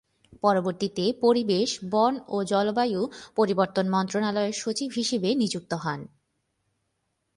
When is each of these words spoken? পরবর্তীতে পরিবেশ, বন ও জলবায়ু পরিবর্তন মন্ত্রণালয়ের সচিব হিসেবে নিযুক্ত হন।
পরবর্তীতে 0.41 1.05
পরিবেশ, 1.21 1.69
বন 1.91 2.13
ও 2.27 2.37
জলবায়ু 2.43 3.01
পরিবর্তন 3.35 3.85
মন্ত্রণালয়ের 3.89 4.53
সচিব 4.53 4.89
হিসেবে 4.95 5.29
নিযুক্ত 5.35 5.71
হন। 5.73 5.99